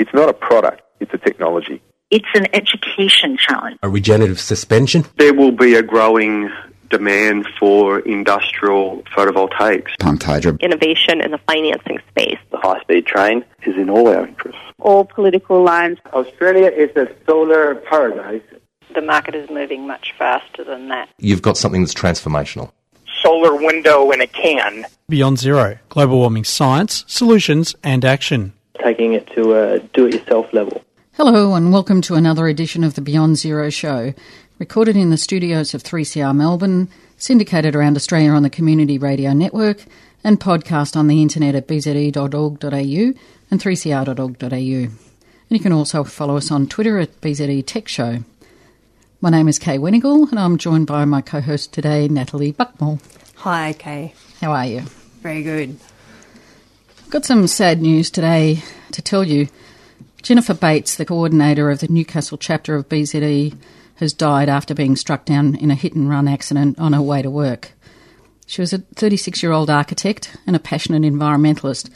[0.00, 1.82] It's not a product, it's a technology.
[2.10, 3.78] It's an education challenge.
[3.82, 5.04] A regenerative suspension.
[5.18, 6.50] There will be a growing
[6.88, 9.90] demand for industrial photovoltaics.
[10.00, 10.56] Pumped hydro.
[10.60, 12.38] Innovation in the financing space.
[12.50, 14.58] The high speed train is in all our interests.
[14.80, 15.98] All political lines.
[16.14, 18.42] Australia is a solar paradise.
[18.94, 21.10] The market is moving much faster than that.
[21.18, 22.72] You've got something that's transformational.
[23.22, 24.86] Solar window in a can.
[25.10, 28.54] Beyond Zero Global Warming Science, Solutions and Action.
[28.82, 30.82] Taking it to a do it yourself level.
[31.14, 34.14] Hello, and welcome to another edition of the Beyond Zero Show,
[34.58, 36.88] recorded in the studios of 3CR Melbourne,
[37.18, 39.84] syndicated around Australia on the Community Radio Network,
[40.24, 44.48] and podcast on the internet at bze.org.au and 3cr.org.au.
[44.50, 44.98] And
[45.48, 48.20] you can also follow us on Twitter at BZE Tech Show.
[49.20, 53.00] My name is Kay Wenigal, and I'm joined by my co host today, Natalie Buckmore.
[53.36, 54.14] Hi, Kay.
[54.40, 54.80] How are you?
[55.20, 55.78] Very good.
[57.10, 59.48] Got some sad news today to tell you.
[60.22, 63.56] Jennifer Bates, the coordinator of the Newcastle chapter of BZE,
[63.96, 67.20] has died after being struck down in a hit and run accident on her way
[67.20, 67.72] to work.
[68.46, 71.90] She was a 36 year old architect and a passionate environmentalist,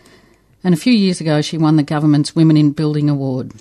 [0.65, 3.53] and a few years ago she won the government's Women in Building Award.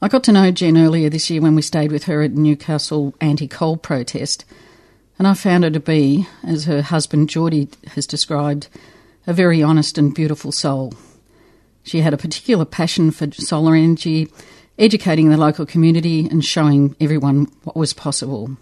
[0.00, 3.12] I got to know Jen earlier this year when we stayed with her at Newcastle
[3.20, 4.44] anti coal protest,
[5.18, 8.68] and I found her to be, as her husband Geordie has described,
[9.26, 10.94] a very honest and beautiful soul.
[11.82, 14.28] She had a particular passion for solar energy,
[14.78, 18.56] educating the local community and showing everyone what was possible.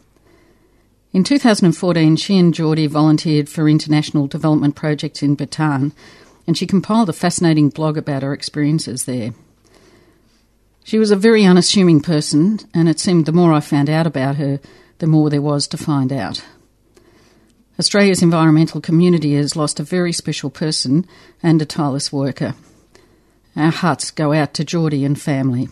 [1.13, 5.93] In 2014, she and Geordie volunteered for international development projects in Bhutan,
[6.47, 9.33] and she compiled a fascinating blog about her experiences there.
[10.85, 14.37] She was a very unassuming person, and it seemed the more I found out about
[14.37, 14.61] her,
[14.99, 16.43] the more there was to find out.
[17.81, 21.07] Australia's environmental community has lost a very special person
[21.43, 22.55] and a tireless worker.
[23.57, 25.71] Our hearts go out to Geordie and family.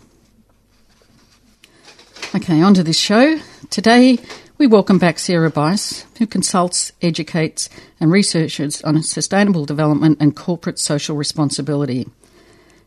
[2.34, 3.38] Okay, on to this show.
[3.68, 4.18] Today,
[4.56, 7.68] we welcome back Sarah Bice, who consults, educates,
[8.00, 12.08] and researches on sustainable development and corporate social responsibility.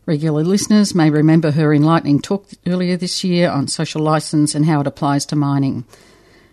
[0.07, 4.81] Regular listeners may remember her enlightening talk earlier this year on social licence and how
[4.81, 5.85] it applies to mining.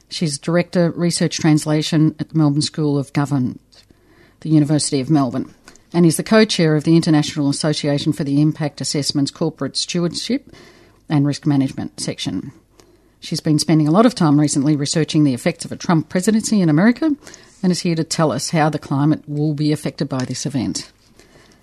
[0.08, 3.60] She's Director Research Translation at the Melbourne School of Government,
[4.40, 5.54] the University of Melbourne,
[5.92, 10.50] and is the co chair of the International Association for the Impact Assessment's Corporate Stewardship
[11.08, 12.52] and Risk Management section.
[13.20, 16.60] She's been spending a lot of time recently researching the effects of a Trump presidency
[16.60, 17.10] in America
[17.62, 20.90] and is here to tell us how the climate will be affected by this event.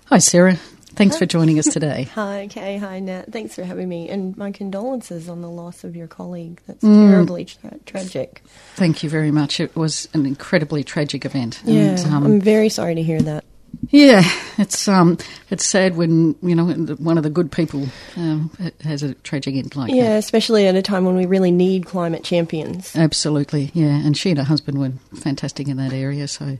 [0.06, 0.58] Hi, Sarah.
[0.96, 2.04] Thanks for joining us today.
[2.14, 2.78] Hi, Kay.
[2.78, 3.30] Hi, Nat.
[3.30, 4.08] Thanks for having me.
[4.08, 6.60] And my condolences on the loss of your colleague.
[6.66, 7.10] That's mm.
[7.10, 8.42] terribly tra- tragic.
[8.76, 9.60] Thank you very much.
[9.60, 11.60] It was an incredibly tragic event.
[11.64, 13.44] Yeah, and, um, I'm very sorry to hear that.
[13.90, 14.22] Yeah,
[14.56, 15.18] it's um,
[15.50, 17.86] it's sad when you know one of the good people
[18.16, 18.50] um,
[18.82, 20.10] has a tragic end like yeah, that.
[20.10, 22.96] Yeah, especially at a time when we really need climate champions.
[22.96, 23.94] Absolutely, yeah.
[23.94, 26.58] And she and her husband were fantastic in that area, so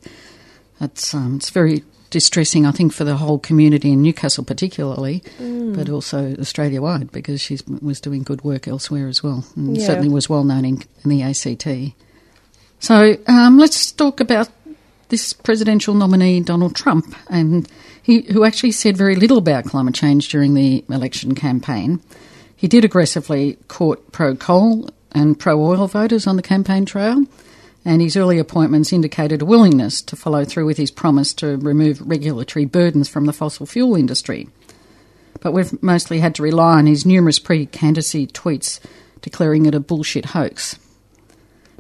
[0.81, 5.77] it's um, it's very distressing, I think, for the whole community in Newcastle, particularly, mm.
[5.77, 9.87] but also Australia wide because she was doing good work elsewhere as well, and yeah.
[9.87, 11.94] certainly was well known in, in the ACT.
[12.78, 14.49] So um, let's talk about
[15.09, 17.69] this presidential nominee, Donald Trump, and
[18.03, 22.00] he who actually said very little about climate change during the election campaign.
[22.56, 27.25] He did aggressively court pro coal and pro oil voters on the campaign trail
[27.87, 32.03] and his early appointments indicated a willingness to follow through with his promise to remove
[32.05, 34.49] regulatory burdens from the fossil fuel industry.
[35.41, 38.81] But we've mostly had to rely on his numerous pre candidacy tweets
[39.21, 40.81] declaring it a bullshit hoax.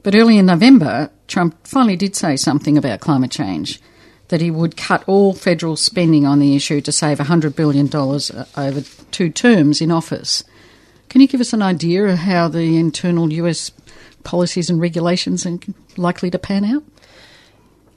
[0.04, 3.80] But early in November, Trump finally did say something about climate change
[4.28, 7.92] that he would cut all federal spending on the issue to save $100 billion
[8.56, 8.80] over
[9.10, 10.44] two terms in office.
[11.08, 13.70] Can you give us an idea of how the internal US
[14.26, 15.58] policies and regulations are
[15.96, 16.84] likely to pan out?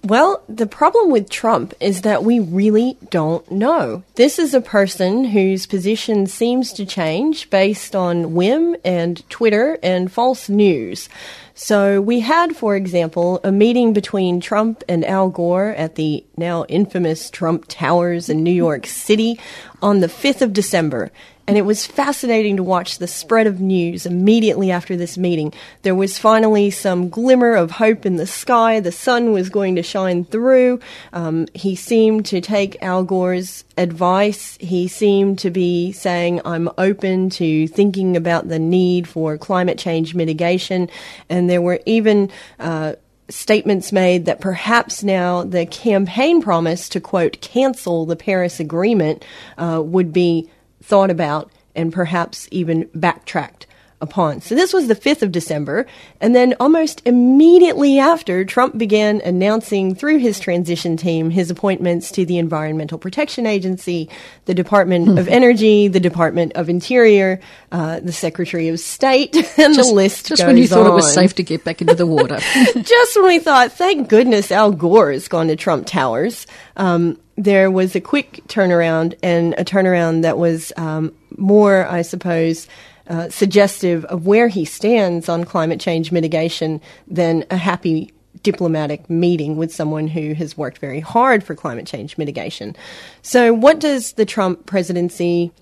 [0.02, 4.04] Well, the problem with Trump is that we really don't know.
[4.16, 10.10] This is a person whose position seems to change based on whim and Twitter and
[10.10, 11.10] false news.
[11.54, 16.64] So we had, for example, a meeting between Trump and Al Gore at the now
[16.70, 19.38] infamous Trump Towers in New York City
[19.82, 21.12] on the 5th of December.
[21.50, 25.52] And it was fascinating to watch the spread of news immediately after this meeting.
[25.82, 28.80] There was finally some glimmer of hope in the sky.
[28.80, 30.80] The sun was going to shine through.
[31.12, 34.60] Um, he seemed to take Al Gore's advice.
[34.60, 40.14] He seemed to be saying, I'm open to thinking about the need for climate change
[40.14, 40.88] mitigation.
[41.30, 42.30] And there were even
[42.60, 42.94] uh,
[43.28, 49.26] statements made that perhaps now the campaign promise to quote cancel the Paris Agreement
[49.58, 50.48] uh, would be
[50.90, 53.68] thought about and perhaps even backtracked
[54.02, 54.42] upon.
[54.42, 55.86] So this was the 5th of December,
[56.22, 62.26] and then almost immediately after, Trump began announcing through his transition team his appointments to
[62.26, 64.10] the Environmental Protection Agency,
[64.46, 67.42] the Department of Energy, the Department of Interior,
[67.72, 71.14] uh, the Secretary of State, and just, the list Just when you thought it was
[71.14, 72.38] safe to get back into the water.
[72.82, 76.48] just when we thought, thank goodness Al Gore has gone to Trump Towers,
[76.78, 82.68] um, there was a quick turnaround and a turnaround that was um, more, I suppose,
[83.08, 88.12] uh, suggestive of where he stands on climate change mitigation than a happy
[88.44, 92.76] diplomatic meeting with someone who has worked very hard for climate change mitigation.
[93.22, 95.54] So, what does the Trump presidency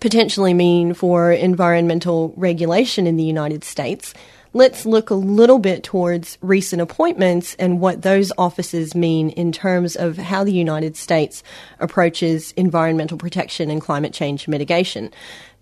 [0.00, 4.14] potentially mean for environmental regulation in the United States?
[4.56, 9.96] Let's look a little bit towards recent appointments and what those offices mean in terms
[9.96, 11.42] of how the United States
[11.80, 15.10] approaches environmental protection and climate change mitigation.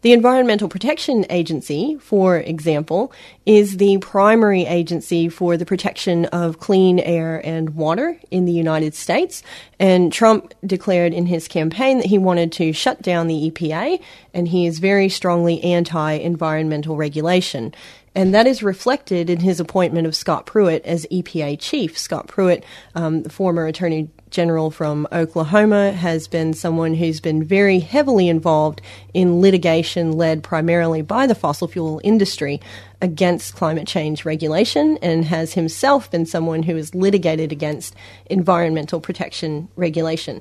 [0.02, 3.12] The Environmental Protection Agency, for example,
[3.46, 8.96] is the primary agency for the protection of clean air and water in the United
[8.96, 9.44] States.
[9.78, 14.02] And Trump declared in his campaign that he wanted to shut down the EPA,
[14.34, 17.72] and he is very strongly anti environmental regulation.
[18.14, 21.96] And that is reflected in his appointment of Scott Pruitt as EPA chief.
[21.96, 22.62] Scott Pruitt,
[22.94, 28.82] um, the former attorney general from Oklahoma, has been someone who's been very heavily involved
[29.14, 32.60] in litigation led primarily by the fossil fuel industry
[33.00, 37.94] against climate change regulation and has himself been someone who has litigated against
[38.26, 40.40] environmental protection regulation.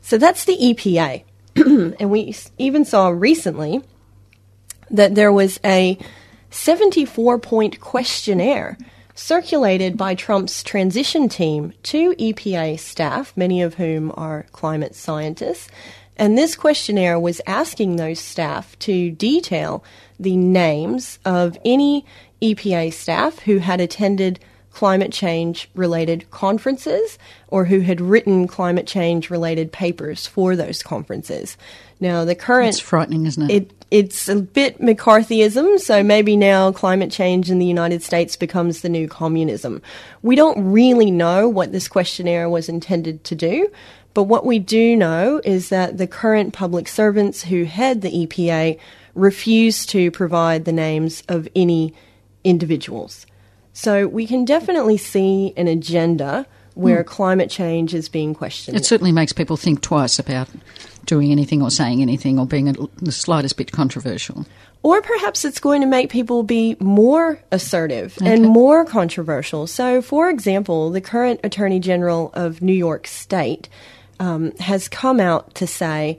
[0.00, 1.22] So that's the EPA.
[1.56, 3.80] and we even saw recently
[4.90, 5.98] that there was a
[6.52, 8.76] 74 point questionnaire
[9.14, 15.68] circulated by Trump's transition team to EPA staff, many of whom are climate scientists.
[16.16, 19.84] And this questionnaire was asking those staff to detail
[20.20, 22.06] the names of any
[22.40, 24.38] EPA staff who had attended
[24.72, 31.56] climate change related conferences or who had written climate change related papers for those conferences.
[32.00, 32.70] Now, the current.
[32.70, 33.54] It's frightening, isn't it?
[33.54, 38.80] it it's a bit McCarthyism, so maybe now climate change in the United States becomes
[38.80, 39.82] the new communism.
[40.22, 43.70] We don't really know what this questionnaire was intended to do,
[44.14, 48.78] but what we do know is that the current public servants who head the EPA
[49.14, 51.92] refuse to provide the names of any
[52.44, 53.26] individuals.
[53.74, 57.08] So we can definitely see an agenda where Hmm.
[57.08, 58.76] climate change is being questioned.
[58.76, 60.48] It certainly makes people think twice about
[61.06, 64.46] doing anything or saying anything or being a, the slightest bit controversial.
[64.84, 68.32] Or perhaps it's going to make people be more assertive Okay.
[68.32, 69.66] and more controversial.
[69.68, 73.68] So, for example, the current Attorney General of New York State
[74.18, 76.18] um, has come out to say,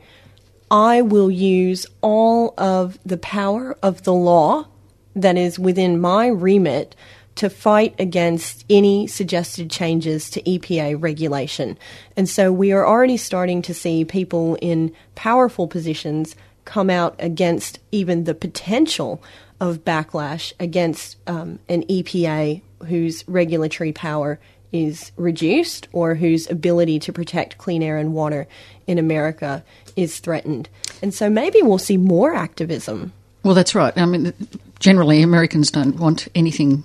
[0.71, 4.67] I will use all of the power of the law
[5.15, 6.95] that is within my remit
[7.35, 11.77] to fight against any suggested changes to EPA regulation.
[12.15, 16.35] And so we are already starting to see people in powerful positions
[16.65, 19.21] come out against even the potential
[19.59, 24.39] of backlash against um, an EPA whose regulatory power
[24.71, 28.47] is reduced or whose ability to protect clean air and water
[28.87, 29.63] in America
[29.95, 30.67] is threatened.
[31.01, 33.13] And so maybe we'll see more activism.
[33.43, 33.95] Well, that's right.
[33.97, 34.33] I mean,
[34.79, 36.83] generally, Americans don't want anything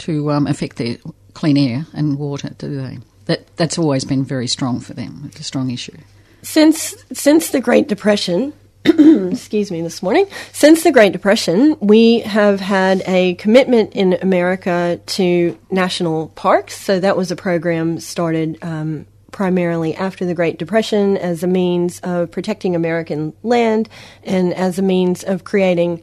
[0.00, 0.96] to um, affect their
[1.34, 2.98] clean air and water, do they?
[3.26, 5.24] That that's always been very strong for them.
[5.26, 5.96] It's a strong issue.
[6.42, 8.52] Since since the Great Depression,
[8.84, 10.26] excuse me, this morning.
[10.52, 16.80] Since the Great Depression, we have had a commitment in America to national parks.
[16.80, 22.00] So that was a program started um, primarily after the Great Depression as a means
[22.00, 23.88] of protecting American land
[24.22, 26.02] and as a means of creating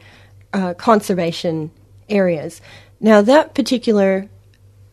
[0.54, 1.72] uh, conservation
[2.10, 2.62] areas.
[3.04, 4.30] Now, that particular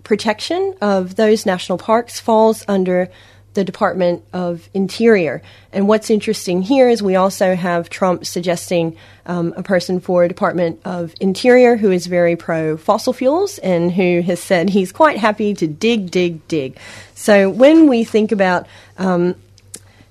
[0.02, 3.09] protection of those national parks falls under
[3.55, 5.43] the Department of Interior.
[5.73, 10.81] And what's interesting here is we also have Trump suggesting um, a person for Department
[10.85, 15.55] of Interior who is very pro fossil fuels and who has said he's quite happy
[15.55, 16.79] to dig, dig, dig.
[17.14, 18.67] So when we think about
[18.99, 19.37] um,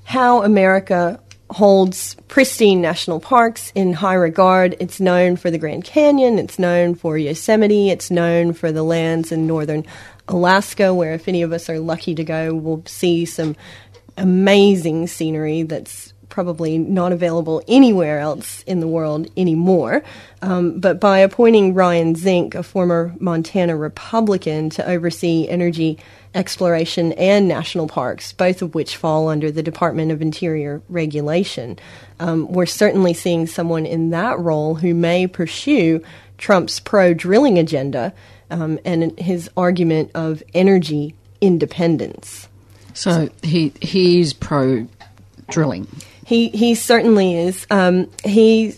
[0.06, 4.76] how America holds pristine national parks in high regard.
[4.80, 9.32] It's known for the Grand Canyon, it's known for Yosemite, it's known for the lands
[9.32, 9.86] in northern
[10.28, 13.56] Alaska, where if any of us are lucky to go, we'll see some
[14.18, 20.04] amazing scenery that's probably not available anywhere else in the world anymore.
[20.42, 25.98] Um, but by appointing Ryan Zinke, a former Montana Republican, to oversee energy
[26.36, 31.78] exploration and national parks, both of which fall under the Department of Interior regulation,
[32.20, 36.04] um, we're certainly seeing someone in that role who may pursue
[36.38, 38.14] Trump's pro drilling agenda
[38.52, 42.48] um, and his argument of energy independence.
[42.94, 44.88] So he he's pro
[45.50, 45.88] drilling.
[46.26, 47.66] He he certainly is.
[47.72, 48.76] Um, he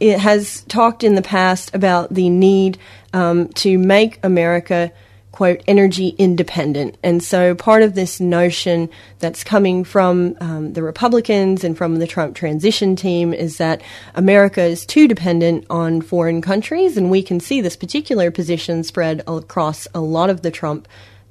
[0.00, 2.78] it has talked in the past about the need
[3.12, 4.92] um, to make America
[5.38, 8.90] quote energy independent, and so part of this notion
[9.20, 13.80] that's coming from um, the Republicans and from the Trump transition team is that
[14.16, 19.22] America is too dependent on foreign countries, and we can see this particular position spread
[19.28, 20.88] across a lot of the Trump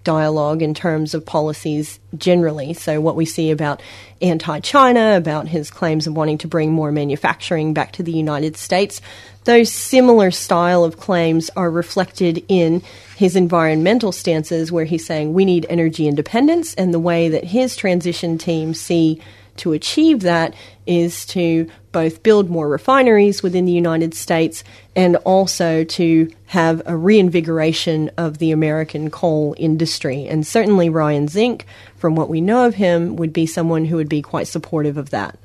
[0.07, 2.73] dialogue in terms of policies generally.
[2.73, 3.81] So, what we see about
[4.21, 8.55] anti China, about his claims of wanting to bring more manufacturing back to the United
[8.55, 9.01] States,
[9.43, 12.81] those similar style of claims are reflected in
[13.17, 17.75] his environmental stances, where he's saying we need energy independence, and the way that his
[17.75, 19.21] transition team see
[19.57, 20.53] to achieve that
[20.85, 24.63] is to both build more refineries within the United States
[24.95, 30.27] and also to have a reinvigoration of the American coal industry.
[30.27, 31.63] And certainly Ryan Zinke,
[31.95, 35.09] from what we know of him, would be someone who would be quite supportive of
[35.09, 35.39] that.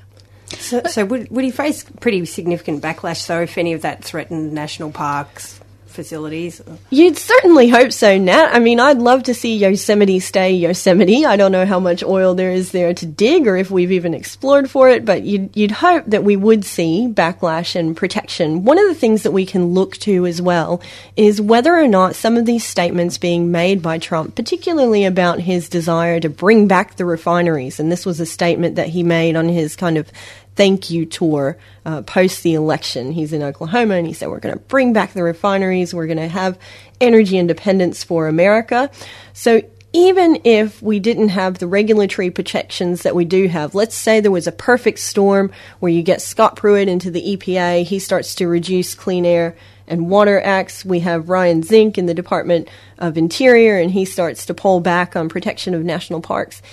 [0.59, 4.53] So, so would, would he face pretty significant backlash, though, if any of that threatened
[4.53, 5.59] national parks?
[5.93, 6.61] Facilities?
[6.89, 8.49] You'd certainly hope so, Nat.
[8.53, 11.25] I mean, I'd love to see Yosemite stay Yosemite.
[11.25, 14.13] I don't know how much oil there is there to dig or if we've even
[14.13, 18.65] explored for it, but you'd, you'd hope that we would see backlash and protection.
[18.65, 20.81] One of the things that we can look to as well
[21.15, 25.69] is whether or not some of these statements being made by Trump, particularly about his
[25.69, 29.47] desire to bring back the refineries, and this was a statement that he made on
[29.47, 30.11] his kind of
[30.55, 33.11] thank you tour uh, post the election.
[33.11, 36.17] He's in Oklahoma and he said, We're going to bring back the refineries, we're going
[36.17, 36.57] to have
[37.01, 38.89] energy independence for America.
[39.33, 39.61] So
[39.95, 44.31] even if we didn't have the regulatory protections that we do have, let's say there
[44.31, 48.47] was a perfect storm where you get Scott Pruitt into the EPA, he starts to
[48.47, 49.55] reduce Clean Air
[49.87, 50.83] and Water Acts.
[50.83, 55.15] We have Ryan Zinke in the Department of Interior, and he starts to pull back
[55.15, 56.63] on protection of national parks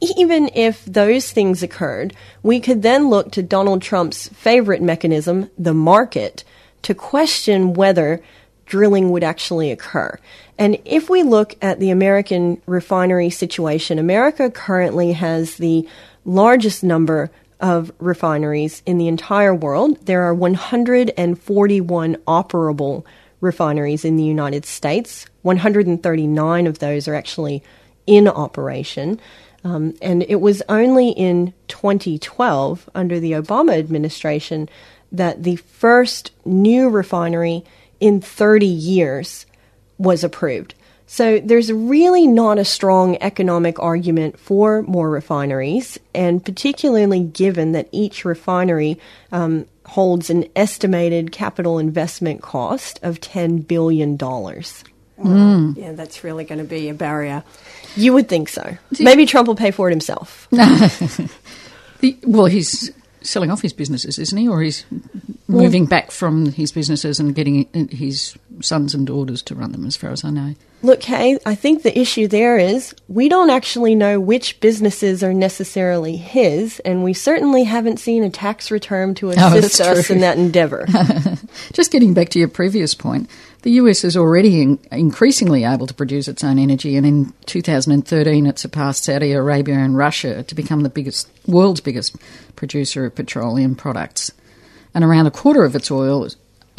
[0.00, 5.74] even if those things occurred, we could then look to Donald Trump's favorite mechanism, the
[5.74, 6.44] market,
[6.82, 8.22] to question whether
[8.66, 10.18] drilling would actually occur.
[10.58, 15.88] And if we look at the American refinery situation, America currently has the
[16.24, 20.04] largest number of refineries in the entire world.
[20.04, 23.04] There are 141 operable
[23.40, 25.26] refineries in the United States.
[25.42, 27.62] 139 of those are actually
[28.06, 29.20] in operation.
[29.66, 34.68] Um, and it was only in 2012, under the Obama administration,
[35.10, 37.64] that the first new refinery
[37.98, 39.44] in 30 years
[39.98, 40.76] was approved.
[41.08, 47.88] So there's really not a strong economic argument for more refineries, and particularly given that
[47.90, 49.00] each refinery
[49.32, 54.16] um, holds an estimated capital investment cost of $10 billion.
[55.18, 55.76] Mm.
[55.76, 57.42] Yeah, that's really going to be a barrier.
[57.94, 58.76] You would think so.
[59.00, 60.46] Maybe Trump will pay for it himself.
[60.50, 62.92] the, well, he's
[63.22, 64.48] selling off his businesses, isn't he?
[64.48, 64.84] Or he's
[65.48, 69.86] well, moving back from his businesses and getting his sons and daughters to run them,
[69.86, 70.54] as far as I know.
[70.82, 75.34] Look, Kay, I think the issue there is we don't actually know which businesses are
[75.34, 80.10] necessarily his, and we certainly haven't seen a tax return to oh, assist oh, us
[80.10, 80.86] in that endeavor.
[81.72, 83.28] Just getting back to your previous point,
[83.66, 88.46] the US is already in, increasingly able to produce its own energy, and in 2013
[88.46, 92.14] it surpassed Saudi Arabia and Russia to become the biggest, world's biggest
[92.54, 94.30] producer of petroleum products.
[94.94, 96.28] And around a quarter of its oil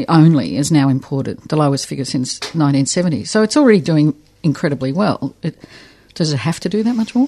[0.08, 3.26] only is now imported, the lowest figure since 1970.
[3.26, 5.36] So it's already doing incredibly well.
[5.44, 5.62] It,
[6.14, 7.28] does it have to do that much more?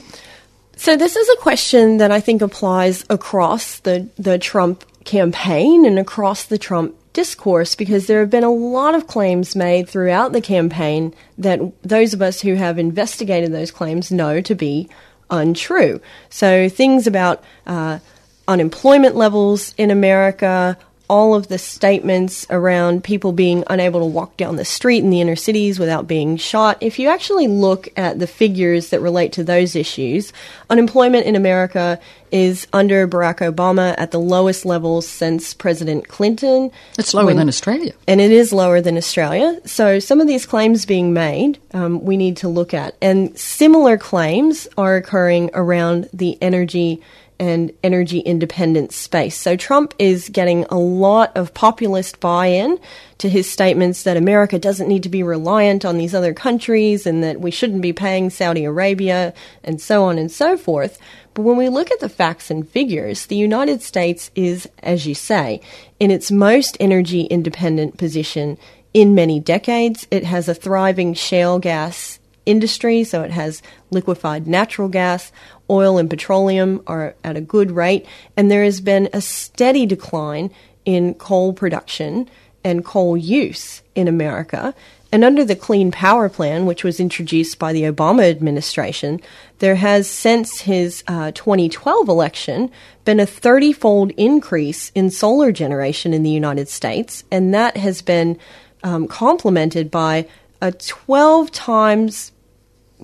[0.78, 6.00] So this is a question that I think applies across the, the Trump campaign and
[6.00, 10.42] across the Trump discourse because there have been a lot of claims made throughout the
[10.42, 14.90] campaign that those of us who have investigated those claims know to be
[15.30, 16.02] untrue.
[16.30, 18.00] So things about uh,
[18.48, 20.78] unemployment levels in America,
[21.10, 25.20] all of the statements around people being unable to walk down the street in the
[25.20, 29.44] inner cities without being shot, if you actually look at the figures that relate to
[29.44, 30.32] those issues,
[30.70, 32.00] unemployment in America
[32.32, 36.72] is under Barack Obama at the lowest levels since President Clinton.
[37.00, 37.94] It's lower when, than Australia.
[38.08, 39.60] And it is lower than Australia.
[39.66, 42.96] So some of these claims being made, um, we need to look at.
[43.02, 47.02] And similar claims are occurring around the energy
[47.40, 49.38] and energy independence space.
[49.38, 52.80] So Trump is getting a lot of populist buy in
[53.20, 57.24] to his statements that America doesn't need to be reliant on these other countries and
[57.24, 61.00] that we shouldn't be paying Saudi Arabia and so on and so forth.
[61.34, 65.16] But when we look at the facts and figures, the United States is, as you
[65.16, 65.62] say,
[66.00, 68.58] in its most energy independent position
[68.94, 70.08] in many decades.
[70.12, 72.19] It has a thriving shale gas
[72.50, 75.32] industry, so it has liquefied natural gas,
[75.70, 80.52] oil and petroleum are at a good rate, and there has been a steady decline
[80.86, 82.30] in coal production
[82.64, 84.74] and coal use in America.
[85.12, 89.20] And under the Clean Power Plan, which was introduced by the Obama administration,
[89.58, 92.72] there has, since his uh, 2012 election,
[93.06, 97.24] been a 30 fold increase in solar generation in the United States.
[97.32, 98.38] And that has been
[98.84, 100.28] um, complemented by
[100.62, 102.32] a 12 times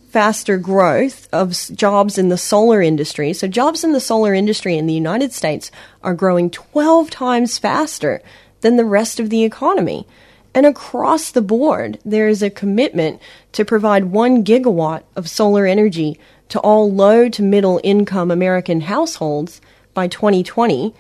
[0.10, 3.34] faster growth of jobs in the solar industry.
[3.34, 5.72] So, jobs in the solar industry in the United States
[6.04, 8.22] are growing 12 times faster
[8.62, 10.08] than the rest of the economy.
[10.54, 13.22] And across the board, there is a commitment
[13.52, 16.18] to provide one gigawatt of solar energy
[16.50, 19.60] to all low to middle income American households
[19.94, 20.94] by 2020.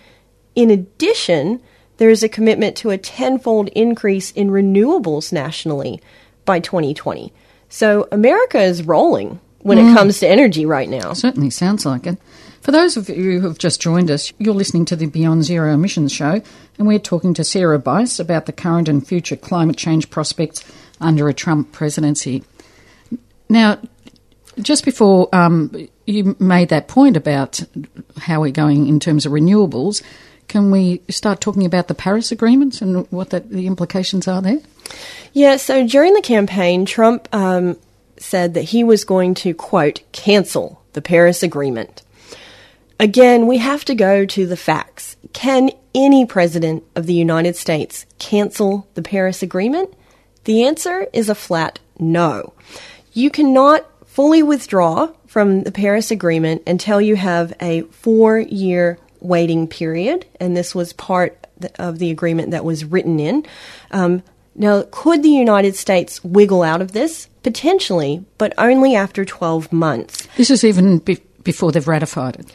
[0.55, 1.61] In addition,
[1.97, 6.01] there is a commitment to a tenfold increase in renewables nationally
[6.43, 7.31] by 2020.
[7.75, 9.91] So America is rolling when mm.
[9.91, 11.11] it comes to energy right now.
[11.11, 12.17] Certainly sounds like it.
[12.61, 15.73] For those of you who have just joined us, you're listening to the Beyond Zero
[15.73, 16.41] Emissions show,
[16.77, 20.63] and we're talking to Sarah Bice about the current and future climate change prospects
[21.01, 22.45] under a Trump presidency.
[23.49, 23.77] Now,
[24.61, 27.61] just before um, you made that point about
[28.19, 30.01] how we're going in terms of renewables,
[30.47, 34.59] can we start talking about the Paris agreements and what the implications are there?
[35.33, 37.77] Yeah, so during the campaign, Trump um,
[38.17, 42.01] said that he was going to, quote, cancel the Paris Agreement.
[42.99, 45.17] Again, we have to go to the facts.
[45.33, 49.93] Can any president of the United States cancel the Paris Agreement?
[50.45, 52.53] The answer is a flat no.
[53.13, 59.67] You cannot fully withdraw from the Paris Agreement until you have a four year waiting
[59.67, 61.47] period, and this was part
[61.79, 63.45] of the agreement that was written in.
[63.91, 64.23] Um,
[64.55, 67.27] now, could the United States wiggle out of this?
[67.43, 70.27] Potentially, but only after 12 months.
[70.37, 72.53] This is even be- before they've ratified it.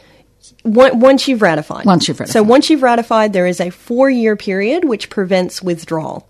[0.63, 1.85] Once you've ratified.
[1.85, 2.33] Once you've ratified.
[2.33, 6.27] So once you've ratified, there is a four-year period which prevents withdrawal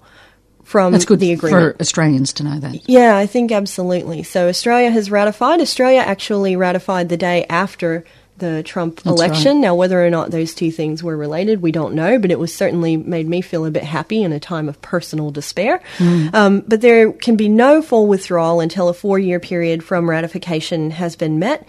[0.64, 1.76] from That's good the agreement.
[1.76, 2.88] for Australians to know that.
[2.88, 4.24] Yeah, I think absolutely.
[4.24, 5.60] So Australia has ratified.
[5.60, 8.06] Australia actually ratified the day after
[8.38, 9.56] the Trump That's election.
[9.56, 9.62] Right.
[9.62, 12.54] Now, whether or not those two things were related, we don't know, but it was
[12.54, 15.82] certainly made me feel a bit happy in a time of personal despair.
[15.98, 16.34] Mm.
[16.34, 20.92] Um, but there can be no full withdrawal until a four year period from ratification
[20.92, 21.68] has been met.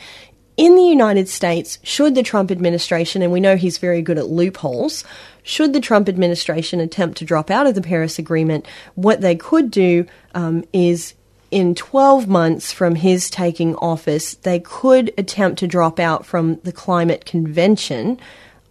[0.57, 4.29] In the United States, should the Trump administration, and we know he's very good at
[4.29, 5.03] loopholes,
[5.43, 9.71] should the Trump administration attempt to drop out of the Paris Agreement, what they could
[9.71, 11.15] do um, is
[11.53, 16.73] in 12 months from his taking office, they could attempt to drop out from the
[16.73, 18.19] climate convention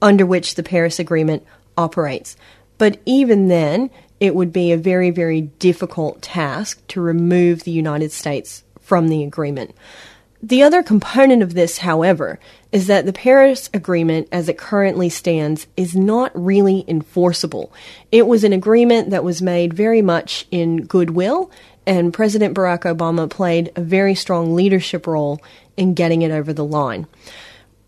[0.02, 1.46] under which the Paris Agreement
[1.78, 2.36] operates.
[2.80, 8.12] But even then, it would be a very, very difficult task to remove the United
[8.12, 9.76] States from the agreement.
[10.44, 12.40] The other component of this, however,
[12.72, 17.72] is that the Paris Agreement, as it currently stands, is not really enforceable.
[18.12, 21.52] It was an agreement that was made very much in goodwill
[21.86, 25.42] and President Barack Obama played a very strong leadership role
[25.78, 27.08] in getting it over the line.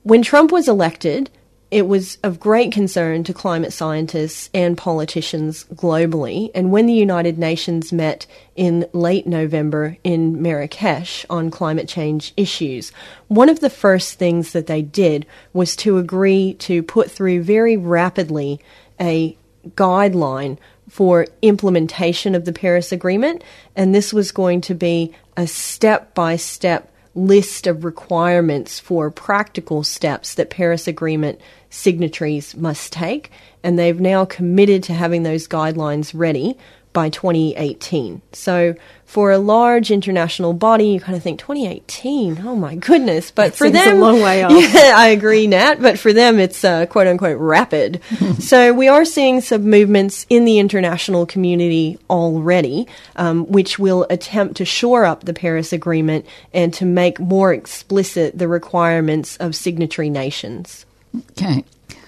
[0.03, 1.29] When Trump was elected,
[1.73, 6.51] it was of great concern to climate scientists and politicians globally.
[6.53, 12.91] And when the United Nations met in late November in Marrakesh on climate change issues,
[13.27, 17.75] one of the first things that they did was to agree to put through very
[17.75, 18.60] rapidly
[19.01, 19.36] a
[19.69, 20.60] guideline
[20.93, 23.43] for implementation of the Paris Agreement,
[23.75, 29.82] and this was going to be a step by step list of requirements for practical
[29.82, 33.32] steps that Paris Agreement signatories must take,
[33.63, 36.56] and they've now committed to having those guidelines ready
[36.93, 38.21] by 2018.
[38.32, 38.75] So
[39.13, 42.41] for a large international body, you kind of think 2018.
[42.47, 43.30] Oh my goodness!
[43.30, 44.52] But that for them, a long way off.
[44.52, 45.76] Yeah, I agree, Nat.
[45.80, 48.02] But for them, it's uh, quote unquote rapid.
[48.39, 54.58] so we are seeing some movements in the international community already, um, which will attempt
[54.58, 60.10] to shore up the Paris Agreement and to make more explicit the requirements of signatory
[60.10, 60.88] nations.
[61.34, 61.63] Okay.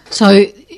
[0.09, 0.31] So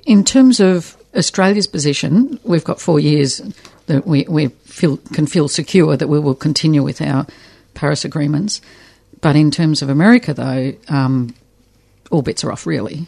[0.05, 3.41] in terms of Australia's position, we've got four years
[3.87, 7.25] that we, we feel, can feel secure that we will continue with our
[7.73, 8.61] Paris agreements.
[9.19, 11.33] But in terms of America, though, um,
[12.11, 13.07] all bets are off, really.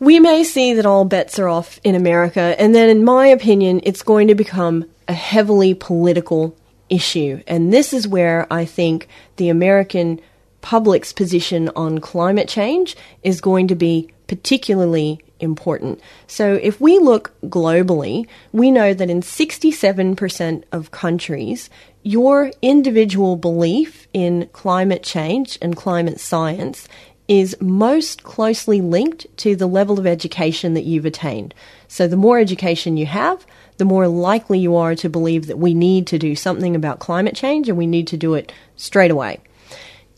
[0.00, 3.80] We may see that all bets are off in America, and then, in my opinion,
[3.84, 6.56] it's going to become a heavily political
[6.88, 7.42] issue.
[7.46, 10.20] And this is where I think the American
[10.60, 16.00] public's position on climate change is going to be particularly important.
[16.26, 21.70] So, if we look globally, we know that in 67% of countries,
[22.02, 26.88] your individual belief in climate change and climate science
[27.26, 31.54] is most closely linked to the level of education that you've attained.
[31.88, 33.46] So, the more education you have,
[33.78, 37.34] the more likely you are to believe that we need to do something about climate
[37.34, 39.40] change and we need to do it straight away.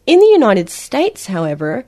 [0.04, 1.84] In the United States, however,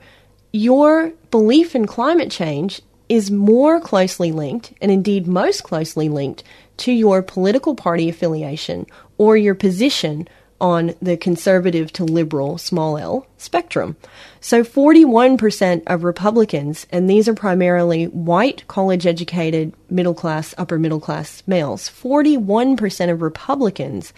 [0.53, 6.43] your belief in climate change is more closely linked, and indeed most closely linked,
[6.77, 8.85] to your political party affiliation
[9.17, 10.27] or your position
[10.61, 13.97] on the conservative to liberal small l spectrum.
[14.39, 21.01] So 41% of Republicans, and these are primarily white, college educated, middle class, upper middle
[21.01, 24.13] class males, 41% of Republicans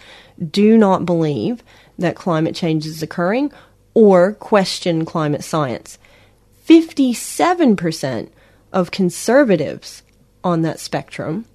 [0.52, 1.64] do not believe
[1.98, 3.52] that climate change is occurring
[3.98, 5.98] or question climate science.
[6.68, 8.28] 57%
[8.72, 10.04] of conservatives
[10.44, 11.46] on that spectrum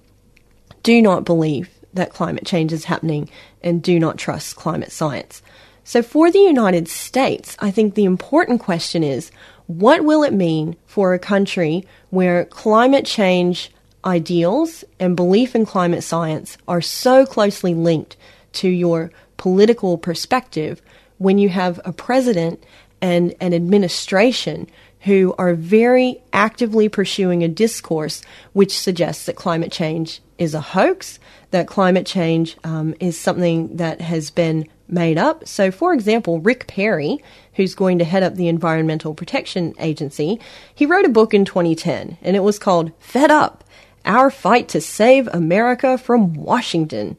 [0.82, 3.30] do not believe that climate change is happening
[3.62, 5.40] and do not trust climate science.
[5.84, 9.30] So, for the United States, I think the important question is
[9.66, 13.70] what will it mean for a country where climate change
[14.04, 18.18] ideals and belief in climate science are so closely linked
[18.52, 20.82] to your political perspective
[21.18, 22.62] when you have a president
[23.00, 24.68] and an administration
[25.00, 28.22] who are very actively pursuing a discourse
[28.54, 31.18] which suggests that climate change is a hoax,
[31.50, 35.46] that climate change um, is something that has been made up.
[35.46, 37.18] So, for example, Rick Perry,
[37.54, 40.40] who's going to head up the Environmental Protection Agency,
[40.74, 43.62] he wrote a book in 2010, and it was called Fed Up
[44.06, 47.18] Our Fight to Save America from Washington.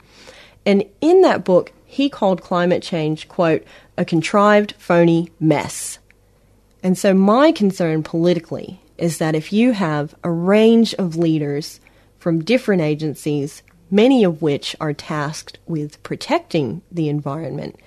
[0.66, 3.64] And in that book, he called climate change, quote,
[3.98, 5.98] a contrived, phony mess.
[6.84, 11.80] And so, my concern politically is that if you have a range of leaders
[12.20, 17.78] from different agencies, many of which are tasked with protecting the environment,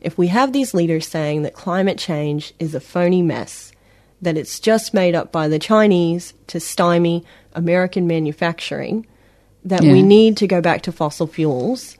[0.00, 3.72] if we have these leaders saying that climate change is a phony mess,
[4.20, 7.24] that it's just made up by the Chinese to stymie
[7.54, 9.06] American manufacturing,
[9.64, 9.92] that Yeah.
[9.92, 11.96] we need to go back to fossil fuels,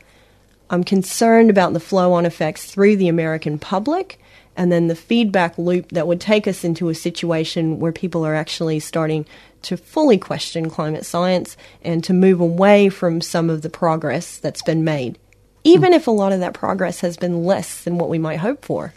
[0.74, 4.18] I'm concerned about the flow on effects through the American public
[4.56, 8.34] and then the feedback loop that would take us into a situation where people are
[8.34, 9.26] actually starting
[9.62, 14.62] to fully question climate science and to move away from some of the progress that's
[14.62, 15.18] been made,
[15.64, 18.64] even if a lot of that progress has been less than what we might hope
[18.64, 18.92] for.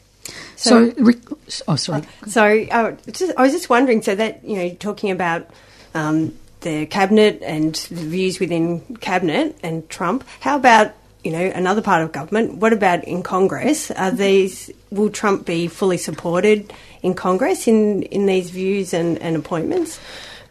[0.56, 1.20] So, Rick,
[1.68, 2.04] oh, sorry.
[2.28, 5.50] So uh, just, I was just wondering, so that, you know, talking about
[5.94, 10.94] um, the cabinet and the views within cabinet and Trump, how about,
[11.28, 12.56] you know, another part of government?
[12.56, 13.92] What about in Congress?
[13.92, 16.72] Are these, will Trump be fully supported
[17.04, 20.00] in Congress in, in these views and, and appointments?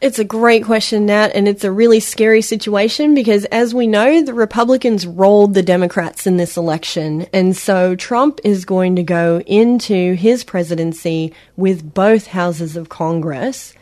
[0.03, 4.23] It's a great question, Nat, and it's a really scary situation because, as we know,
[4.23, 7.23] the Republicans rolled the Democrats in this election.
[7.33, 13.73] And so Trump is going to go into his presidency with both houses of Congress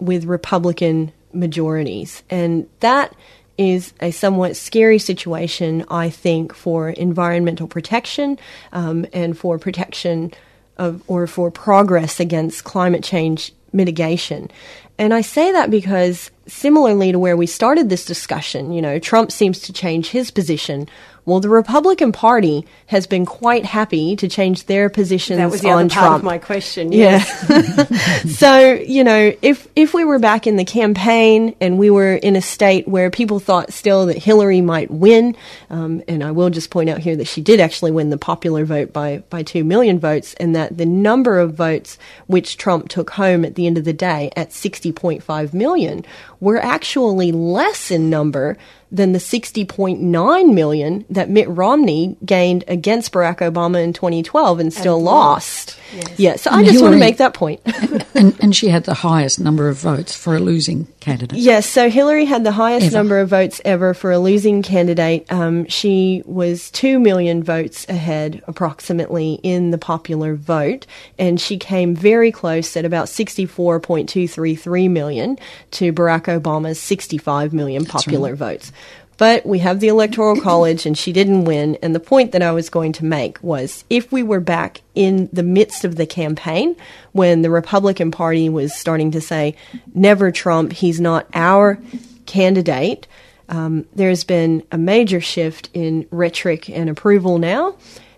[0.00, 2.24] with Republican majorities.
[2.28, 3.14] And that
[3.60, 8.38] is a somewhat scary situation, I think, for environmental protection
[8.72, 10.32] um, and for protection
[10.78, 14.50] of or for progress against climate change mitigation.
[14.98, 19.30] And I say that because similarly to where we started this discussion, you know, Trump
[19.30, 20.88] seems to change his position.
[21.30, 25.70] Well, the Republican Party has been quite happy to change their positions That was the
[25.70, 26.16] on other part Trump.
[26.16, 26.90] of my question.
[26.92, 27.24] Yeah.
[28.26, 32.36] So, you know, if if we were back in the campaign and we were in
[32.36, 35.36] a state where people thought still that Hillary might win,
[35.70, 38.64] um, and I will just point out here that she did actually win the popular
[38.64, 43.10] vote by by two million votes, and that the number of votes which Trump took
[43.10, 46.04] home at the end of the day at sixty point five million
[46.40, 48.56] were actually less in number
[48.92, 54.96] than the 60.9 million that Mitt Romney gained against Barack Obama in 2012 and still
[54.96, 55.78] And lost.
[55.94, 56.18] Yes.
[56.18, 57.60] Yeah, so I And just want to make that point.
[58.14, 61.38] and, and she had the highest number of votes for a losing candidate.
[61.38, 62.96] Yes, so Hillary had the highest Ever.
[62.96, 65.30] number of votes ever for a losing candidate.
[65.32, 70.86] Um, she was 2 million votes ahead, approximately, in the popular vote,
[71.18, 75.38] and she came very close at about 64.233 million
[75.72, 78.72] to Barack Obama's 65 million popular votes.
[79.20, 81.76] But we have the Electoral College, and she didn't win.
[81.82, 85.28] And the point that I was going to make was if we were back in
[85.30, 86.74] the midst of the campaign,
[87.12, 89.56] when the Republican Party was starting to say,
[89.94, 91.78] never Trump, he's not our
[92.24, 93.06] candidate,
[93.50, 97.76] um, there's been a major shift in rhetoric and approval now.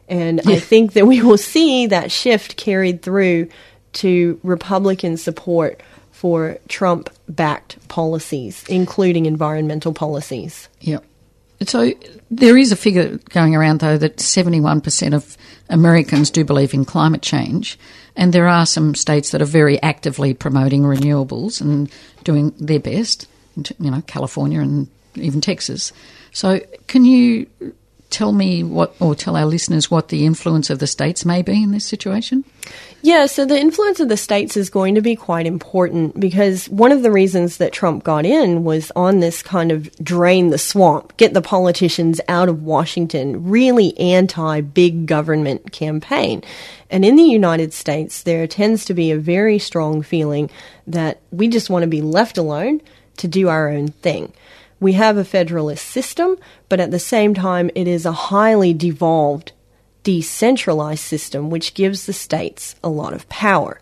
[0.09, 3.49] And I think that we will see that shift carried through
[3.95, 5.81] to Republican support
[6.23, 10.69] for Trump backed policies, including environmental policies.
[10.83, 11.05] Yep.
[11.67, 11.93] So
[12.31, 15.37] there is a figure going around, though, that 71% of
[15.69, 17.77] Americans do believe in climate change.
[18.15, 21.91] And there are some states that are very actively promoting renewables and
[22.23, 25.93] doing their best, you know, California and even Texas.
[26.31, 27.49] So can you
[28.13, 31.63] tell me what, or tell our listeners what the influence of the states may be
[31.63, 32.45] in this situation?
[33.05, 36.93] Yeah, so the influence of the states is going to be quite important because one
[36.93, 41.17] of the reasons that Trump got in was on this kind of drain the swamp,
[41.17, 46.45] get the politicians out of Washington, really anti big government campaign.
[46.91, 50.49] And in the United States, there tends to be a very strong feeling
[50.87, 52.83] that we just want to be left alone
[53.17, 54.33] to do our own thing.
[54.83, 56.37] We have a federalist system,
[56.69, 59.53] but at the same time, it is a highly devolved,
[60.03, 63.81] decentralized system which gives the states a lot of power.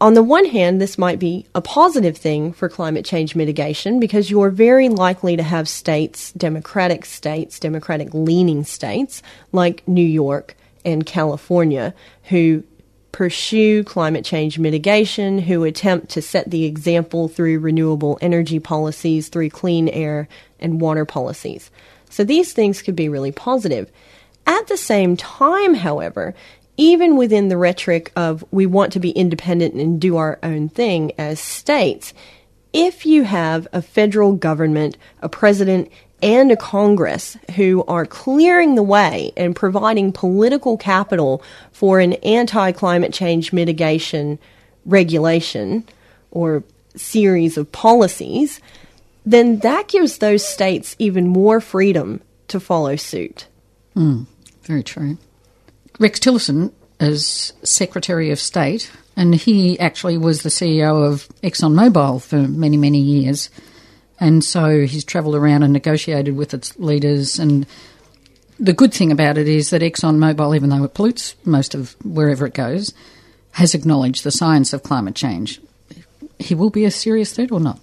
[0.00, 4.28] On the one hand, this might be a positive thing for climate change mitigation because
[4.28, 11.06] you're very likely to have states, democratic states, democratic leaning states like New York and
[11.06, 12.64] California, who
[13.12, 19.50] pursue climate change mitigation, who attempt to set the example through renewable energy policies, through
[19.50, 21.70] clean air and water policies.
[22.10, 23.90] So these things could be really positive.
[24.46, 26.34] At the same time, however,
[26.76, 31.12] even within the rhetoric of we want to be independent and do our own thing
[31.18, 32.14] as states,
[32.72, 35.90] if you have a federal government, a president,
[36.22, 42.72] and a Congress who are clearing the way and providing political capital for an anti
[42.72, 44.38] climate change mitigation
[44.86, 45.84] regulation
[46.30, 46.62] or
[46.96, 48.60] series of policies,
[49.24, 53.46] then that gives those states even more freedom to follow suit.
[53.96, 54.26] Mm,
[54.62, 55.18] very true.
[55.98, 62.36] Rex Tillerson is Secretary of State, and he actually was the CEO of ExxonMobil for
[62.36, 63.50] many, many years.
[64.20, 67.38] And so he's travelled around and negotiated with its leaders.
[67.38, 67.66] And
[68.58, 72.46] the good thing about it is that ExxonMobil, even though it pollutes most of wherever
[72.46, 72.92] it goes,
[73.52, 75.60] has acknowledged the science of climate change.
[76.38, 77.78] He will be a serious threat or not?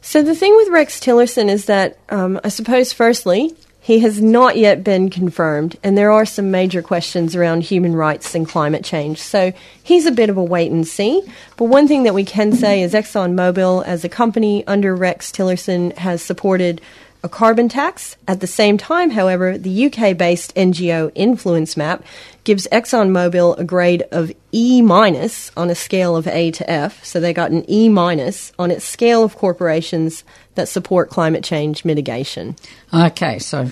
[0.00, 4.56] So the thing with Rex Tillerson is that um, I suppose, firstly, he has not
[4.56, 9.22] yet been confirmed, and there are some major questions around human rights and climate change.
[9.22, 11.22] So he's a bit of a wait and see.
[11.56, 15.96] But one thing that we can say is ExxonMobil, as a company under Rex Tillerson,
[15.98, 16.80] has supported
[17.26, 18.16] a carbon tax.
[18.26, 22.02] At the same time, however, the UK based NGO Influence Map
[22.44, 27.04] gives ExxonMobil a grade of E minus on a scale of A to F.
[27.04, 31.84] So they got an E minus on its scale of corporations that support climate change
[31.84, 32.56] mitigation.
[32.94, 33.68] Okay, so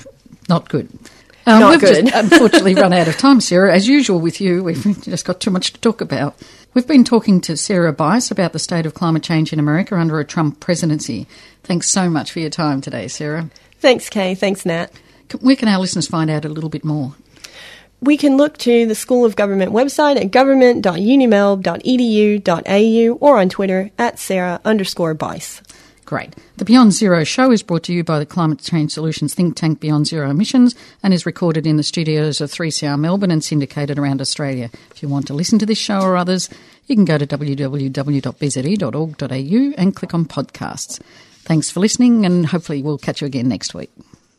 [0.49, 0.91] not good.
[1.47, 2.07] Um, Not we've good.
[2.07, 3.75] just unfortunately run out of time, Sarah.
[3.75, 6.35] As usual with you, we've just got too much to talk about.
[6.75, 10.19] We've been talking to Sarah Bice about the state of climate change in America under
[10.19, 11.29] a Trump presidency.
[11.63, 13.49] Thanks so much for your time today, Sarah.
[13.79, 14.35] Thanks, Kay.
[14.35, 14.91] Thanks, Nat.
[15.41, 17.15] Where can our listeners find out a little bit more?
[18.01, 24.19] We can look to the School of Government website at government.unimelb.edu.au or on Twitter at
[24.19, 25.63] Sarah underscore Bice.
[26.05, 26.35] Great.
[26.59, 29.81] The Beyond Zero show is brought to you by the Climate Change Solutions think tank
[29.81, 34.21] Beyond Zero Emissions and is recorded in the studios of 3CR Melbourne and syndicated around
[34.21, 34.71] Australia.
[34.91, 36.51] If you want to listen to this show or others,
[36.87, 37.83] you can go to www.bze.org.au
[39.79, 41.01] and click on podcasts.
[41.43, 43.91] Thanks for listening and hopefully we'll catch you again next week.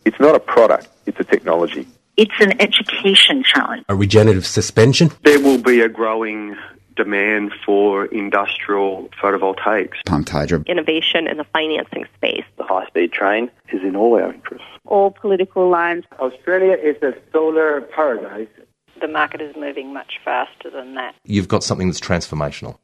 [0.06, 1.88] It's not a product, it's a technology.
[2.18, 3.84] It's an education challenge.
[3.90, 5.12] A regenerative suspension.
[5.24, 6.56] There will be a growing
[6.96, 9.96] demand for industrial photovoltaics.
[10.06, 10.64] Pumped hydro.
[10.68, 12.46] Innovation in the financing space.
[12.58, 14.68] The high speed train is in all our interests.
[14.86, 16.06] All political lines.
[16.20, 18.48] Australia is a solar paradise.
[19.02, 21.16] The market is moving much faster than that.
[21.26, 22.78] You've got something that's transformational.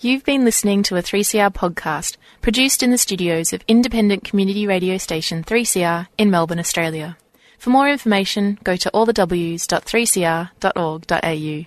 [0.00, 4.96] You've been listening to a 3CR podcast produced in the studios of independent community radio
[4.96, 7.18] station 3CR in Melbourne, Australia.
[7.58, 11.66] For more information, go to allthews.3cr.org.au.